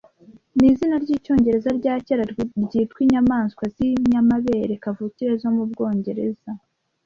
ni 0.57 0.67
izina 0.71 0.95
ry'icyongereza 1.03 1.69
rya 1.79 1.95
kera 2.05 2.23
ryitwa 2.63 2.99
inyamaswa 3.05 3.63
z’inyamabere 3.75 4.73
kavukire 4.83 5.33
zo 5.41 5.49
mu 5.55 5.63
Bwongereza 5.71 6.51